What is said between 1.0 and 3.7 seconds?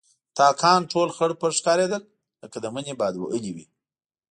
خړپړ ښکارېدل لکه د مني باد وهلي وي.